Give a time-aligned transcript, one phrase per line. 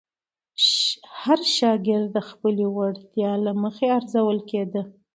[1.21, 4.81] هر شاګرد د خپلې وړتیا له مخې ارزول کېده.